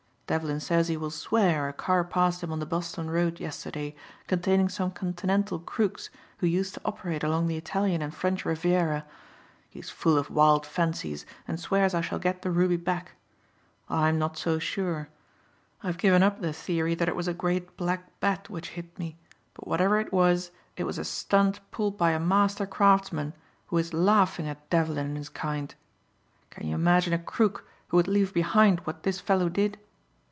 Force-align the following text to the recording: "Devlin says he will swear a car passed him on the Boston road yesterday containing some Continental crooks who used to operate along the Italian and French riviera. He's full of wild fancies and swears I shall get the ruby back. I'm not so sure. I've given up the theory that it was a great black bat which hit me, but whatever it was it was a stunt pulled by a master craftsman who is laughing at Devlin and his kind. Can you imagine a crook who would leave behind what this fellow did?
"Devlin 0.27 0.61
says 0.61 0.87
he 0.87 0.95
will 0.95 1.11
swear 1.11 1.67
a 1.67 1.73
car 1.73 2.05
passed 2.05 2.41
him 2.41 2.53
on 2.53 2.59
the 2.59 2.65
Boston 2.65 3.09
road 3.09 3.37
yesterday 3.41 3.93
containing 4.27 4.69
some 4.69 4.89
Continental 4.89 5.59
crooks 5.59 6.09
who 6.37 6.47
used 6.47 6.73
to 6.73 6.81
operate 6.85 7.21
along 7.21 7.47
the 7.47 7.57
Italian 7.57 8.01
and 8.01 8.15
French 8.15 8.45
riviera. 8.45 9.05
He's 9.69 9.89
full 9.89 10.17
of 10.17 10.29
wild 10.29 10.65
fancies 10.65 11.25
and 11.49 11.59
swears 11.59 11.93
I 11.93 11.99
shall 11.99 12.17
get 12.17 12.43
the 12.43 12.49
ruby 12.49 12.77
back. 12.77 13.11
I'm 13.89 14.17
not 14.17 14.37
so 14.37 14.57
sure. 14.57 15.09
I've 15.83 15.97
given 15.97 16.23
up 16.23 16.39
the 16.39 16.53
theory 16.53 16.95
that 16.95 17.09
it 17.09 17.15
was 17.17 17.27
a 17.27 17.33
great 17.33 17.75
black 17.75 18.17
bat 18.21 18.49
which 18.49 18.69
hit 18.69 18.97
me, 18.97 19.17
but 19.53 19.67
whatever 19.67 19.99
it 19.99 20.13
was 20.13 20.51
it 20.77 20.85
was 20.85 20.97
a 20.97 21.03
stunt 21.03 21.59
pulled 21.71 21.97
by 21.97 22.11
a 22.11 22.21
master 22.21 22.65
craftsman 22.65 23.33
who 23.67 23.77
is 23.77 23.93
laughing 23.93 24.47
at 24.47 24.69
Devlin 24.69 25.07
and 25.07 25.17
his 25.17 25.27
kind. 25.27 25.75
Can 26.51 26.67
you 26.67 26.75
imagine 26.75 27.11
a 27.11 27.19
crook 27.19 27.67
who 27.89 27.97
would 27.97 28.07
leave 28.07 28.33
behind 28.33 28.79
what 28.85 29.03
this 29.03 29.19
fellow 29.19 29.49
did? 29.49 29.77